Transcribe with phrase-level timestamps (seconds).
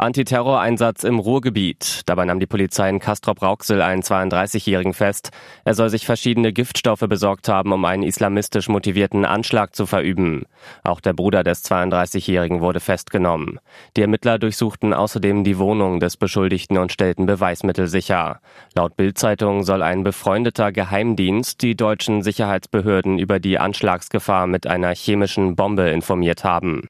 [0.00, 2.02] Antiterroreinsatz im Ruhrgebiet.
[2.06, 5.30] Dabei nahm die Polizei in Castrop-Rauxel einen 32-Jährigen fest.
[5.64, 10.44] Er soll sich verschiedene Giftstoffe besorgt haben, um einen islamistisch motivierten Anschlag zu verüben.
[10.82, 13.60] Auch der Bruder des 32-Jährigen wurde festgenommen.
[13.96, 18.40] Die Ermittler durchsuchten außerdem die Wohnung des Beschuldigten und stellten Beweismittel sicher.
[18.74, 25.56] Laut Bild-Zeitung soll ein befreundeter Geheimdienst die deutschen Sicherheitsbehörden über die Anschlagsgefahr mit einer chemischen
[25.56, 26.88] Bombe informiert haben.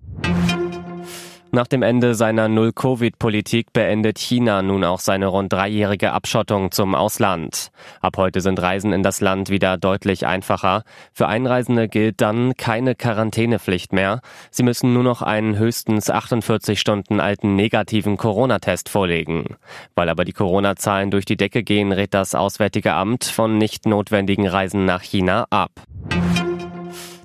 [1.52, 7.72] Nach dem Ende seiner Null-Covid-Politik beendet China nun auch seine rund dreijährige Abschottung zum Ausland.
[8.00, 10.84] Ab heute sind Reisen in das Land wieder deutlich einfacher.
[11.12, 14.20] Für Einreisende gilt dann keine Quarantänepflicht mehr.
[14.52, 19.56] Sie müssen nur noch einen höchstens 48 Stunden alten negativen Corona-Test vorlegen.
[19.96, 24.46] Weil aber die Corona-Zahlen durch die Decke gehen, rät das Auswärtige Amt von nicht notwendigen
[24.46, 25.72] Reisen nach China ab.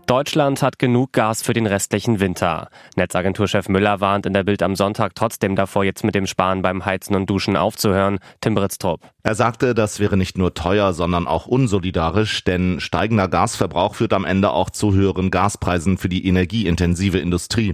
[0.07, 2.69] Deutschland hat genug Gas für den restlichen Winter.
[2.95, 6.85] Netzagenturchef Müller warnt in der Bild am Sonntag trotzdem davor, jetzt mit dem Sparen beim
[6.85, 8.19] Heizen und Duschen aufzuhören.
[8.39, 9.01] Tim Britztrup.
[9.23, 14.25] Er sagte, das wäre nicht nur teuer, sondern auch unsolidarisch, denn steigender Gasverbrauch führt am
[14.25, 17.73] Ende auch zu höheren Gaspreisen für die energieintensive Industrie.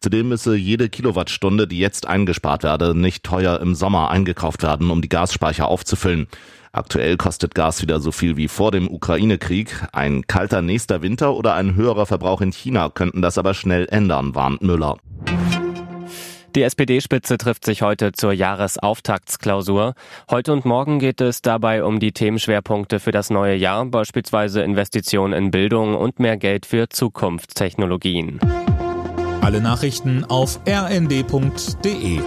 [0.00, 5.00] Zudem müsse jede Kilowattstunde, die jetzt eingespart werde, nicht teuer im Sommer eingekauft werden, um
[5.00, 6.26] die Gasspeicher aufzufüllen.
[6.72, 9.86] Aktuell kostet Gas wieder so viel wie vor dem Ukraine-Krieg.
[9.92, 14.34] Ein kalter nächster Winter oder ein höherer Verbrauch in China könnten das aber schnell ändern,
[14.34, 14.96] warnt Müller.
[16.54, 19.94] Die SPD-Spitze trifft sich heute zur Jahresauftaktsklausur.
[20.30, 25.34] Heute und morgen geht es dabei um die Themenschwerpunkte für das neue Jahr, beispielsweise Investitionen
[25.34, 28.40] in Bildung und mehr Geld für Zukunftstechnologien.
[29.40, 32.20] Alle Nachrichten auf rnd.de